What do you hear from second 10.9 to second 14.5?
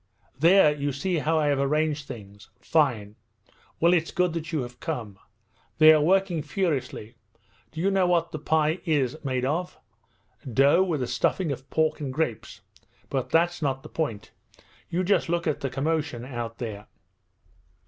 a stuffing of pork and grapes. But that's not the point.